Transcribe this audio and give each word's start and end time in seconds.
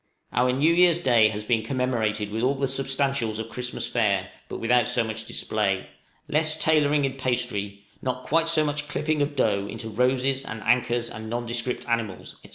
Our 0.33 0.51
new 0.51 0.73
year's 0.73 0.97
day 0.97 1.27
has 1.29 1.43
been 1.43 1.61
commemorated 1.61 2.31
with 2.31 2.41
all 2.41 2.55
the 2.55 2.67
substantials 2.67 3.37
of 3.37 3.49
Christmas 3.51 3.87
fare, 3.87 4.31
but 4.49 4.57
without 4.57 4.87
so 4.89 5.03
much 5.03 5.25
display, 5.27 5.89
less 6.27 6.57
tailoring 6.57 7.05
in 7.05 7.17
pastry, 7.17 7.83
not 8.01 8.23
quite 8.23 8.47
so 8.47 8.65
much 8.65 8.87
clipping 8.87 9.21
of 9.21 9.35
dough 9.35 9.67
into 9.67 9.89
roses, 9.89 10.43
and 10.43 10.63
anchors, 10.63 11.07
and 11.07 11.29
nondescript 11.29 11.87
animals, 11.87 12.37
&c. 12.43 12.49